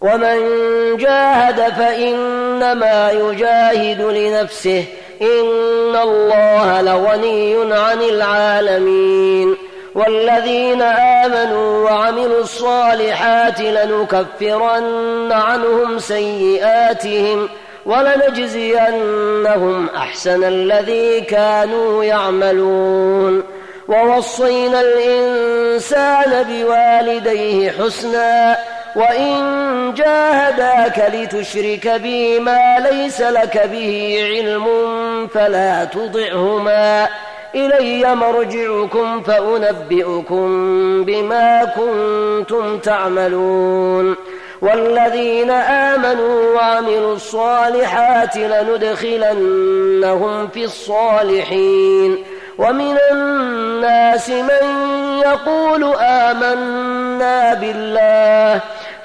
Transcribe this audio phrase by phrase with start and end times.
[0.00, 0.36] ومن
[0.96, 4.84] جاهد فإنما يجاهد لنفسه
[5.22, 9.56] إن الله لغني عن العالمين
[9.94, 17.48] والذين آمنوا وعملوا الصالحات لنكفرن عنهم سيئاتهم
[17.86, 23.42] ولنجزينهم أحسن الذي كانوا يعملون
[23.88, 28.56] ووصينا الإنسان بوالديه حسنا
[28.96, 34.66] وإن جاهداك لتشرك بي ما ليس لك به علم
[35.26, 37.08] فلا تطعهما
[37.54, 40.48] إلي مرجعكم فأنبئكم
[41.04, 44.16] بما كنتم تعملون
[44.62, 49.68] والذين آمنوا وعملوا الصالحات لندخلنهم
[50.48, 52.24] في الصالحين
[52.58, 54.86] ومن الناس من
[55.24, 58.60] يقول آمنا بالله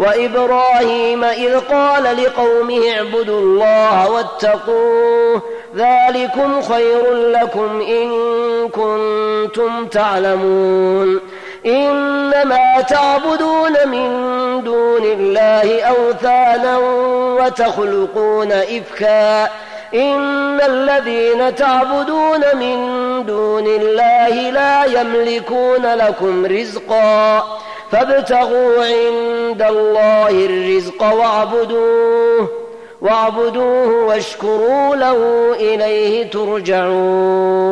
[0.00, 5.42] وإبراهيم إذ قال لقومه اعبدوا الله واتقوه
[5.76, 8.08] ذلكم خير لكم إن
[8.68, 11.20] كنتم تعلمون
[11.66, 14.10] إنما تعبدون من
[14.64, 16.78] دون الله أوثانا
[17.40, 19.44] وتخلقون إفكا
[19.94, 22.76] إن الذين تعبدون من
[23.26, 27.60] دون الله لا يملكون لكم رزقا
[27.92, 32.48] فابتغوا عند الله الرزق واعبدوه
[33.02, 37.70] واعبدوه واشكروا له إليه ترجعون.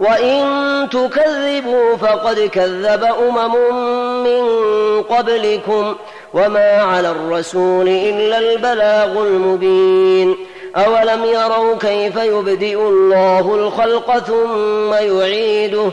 [0.00, 0.44] وإن
[0.90, 3.54] تكذبوا فقد كذب أمم
[4.24, 4.42] من
[5.02, 5.94] قبلكم
[6.34, 10.36] وما على الرسول إلا البلاغ المبين.
[10.76, 15.92] أولم يروا كيف يبدئ الله الخلق ثم يعيده؟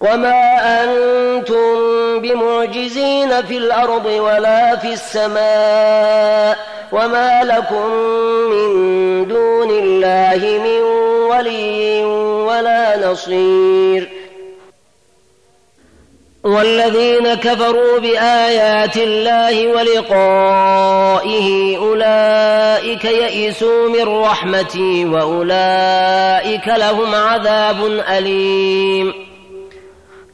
[0.00, 6.58] وما أنتم بمعجزين في الأرض ولا في السماء
[6.92, 7.90] وما لكم
[8.50, 10.80] من دون الله من
[11.30, 12.04] ولي
[12.44, 14.08] ولا نصير
[16.44, 29.26] والذين كفروا بآيات الله ولقائه أولئك يئسوا من رحمتي وأولئك لهم عذاب أليم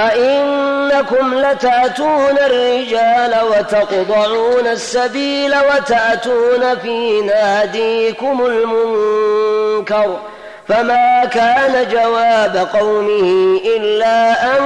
[0.00, 14.56] أئنكم لتأتون الرجال وتقضعون السبيل وتأتون في ناديكم المنكر ۖ فما كان جواب قومه إلا
[14.56, 14.62] أن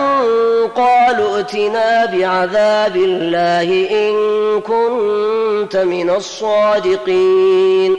[0.76, 4.14] قالوا ائتنا بعذاب الله إن
[4.60, 7.96] كنت من الصادقين.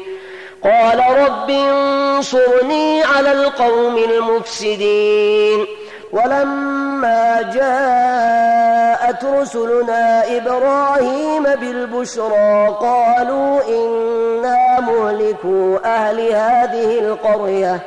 [0.64, 5.66] قال رب انصرني على القوم المفسدين.
[6.14, 17.80] ولما جاءت رسلنا إبراهيم بالبشرى قالوا إنا مهلكوا أهل هذه القرية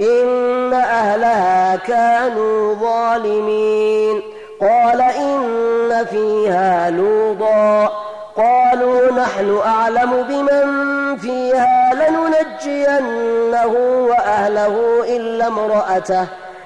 [0.00, 4.22] إن أهلها كانوا ظالمين.
[4.60, 7.92] قال إن فيها لوطا.
[8.36, 13.76] قالوا نحن أعلم بمن فيها لننجينه
[14.08, 16.26] وأهله إلا امرأته.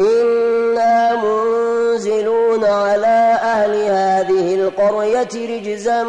[0.00, 6.02] إنا منزلون على أهل هذه القرية رجزا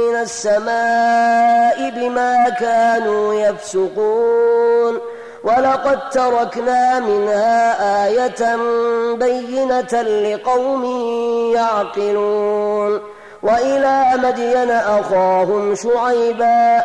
[0.00, 4.98] من السماء بما كانوا يفسقون
[5.44, 8.56] ولقد تركنا منها آية
[9.14, 10.84] بينة لقوم
[11.54, 13.00] يعقلون
[13.42, 16.84] وإلى مدين أخاهم شعيبا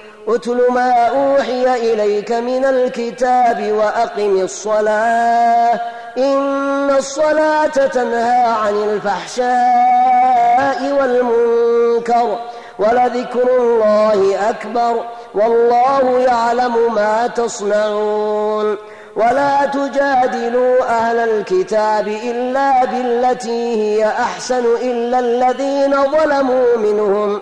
[0.27, 5.79] أتل ما أوحي إليك من الكتاب وأقم الصلاة.
[6.17, 9.47] إن الصلاة تنهى عن الفحشاء
[10.99, 12.39] والمنكر
[12.79, 18.77] ولذكر الله أكبر والله يعلم ما تصنعون.
[19.15, 27.41] ولا تجادلوا أهل الكتاب إلا بالتي هي أحسن إلا الذين ظلموا منهم.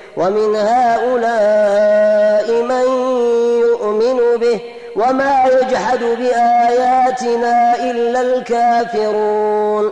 [0.17, 2.85] ومن هؤلاء من
[3.61, 4.59] يؤمن به
[4.95, 9.91] وما يجحد بآياتنا إلا الكافرون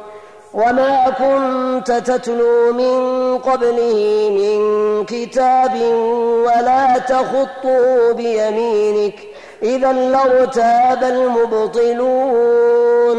[0.53, 4.59] وما كنت تتلو من قبله من
[5.05, 5.75] كتاب
[6.45, 9.15] ولا تخطه بيمينك
[9.63, 11.03] إذا لارتاب
[12.23, 13.18] المبطلون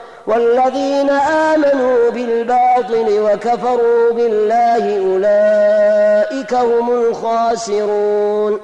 [0.27, 8.59] والذين آمنوا بالباطل وكفروا بالله أولئك هم الخاسرون.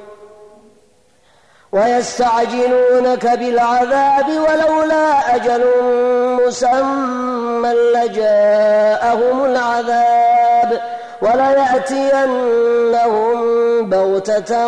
[1.72, 5.66] ويستعجلونك بالعذاب ولولا أجل
[6.46, 10.82] مسمى لجاءهم العذاب
[11.22, 12.70] وليأتينهم
[13.90, 14.68] بغتة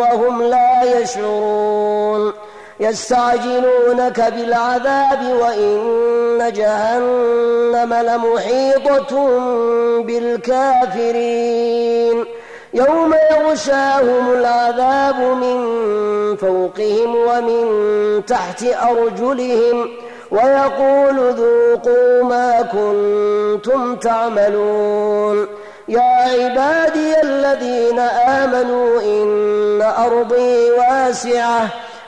[0.00, 2.32] وهم لا يشعرون.
[2.80, 9.12] يستعجلونك بالعذاب وإن جهنم لمحيطة
[10.02, 12.24] بالكافرين.
[12.74, 15.58] يوم يغشاهم العذاب من
[16.36, 17.66] فوقهم ومن
[18.26, 19.90] تحت أرجلهم
[20.30, 25.46] ويقول ذوقوا ما كنتم تعملون.
[25.88, 31.68] يا عبادي الذين آمنوا إن أرضي واسعة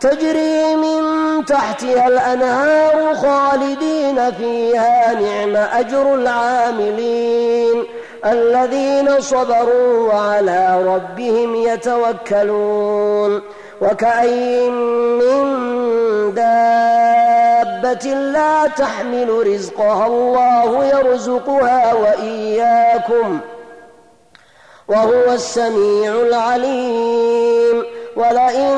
[0.00, 1.02] تجري من
[1.44, 7.84] تحتها الأنهار خالدين فيها نعم أجر العاملين.
[8.26, 13.42] الذين صبروا وعلى ربهم يتوكلون.
[13.82, 14.72] وكأين
[15.18, 15.44] من
[16.34, 23.40] دابة لا تحمل رزقها الله يرزقها وإياكم
[24.88, 27.84] وهو السميع العليم.
[28.16, 28.77] ولئن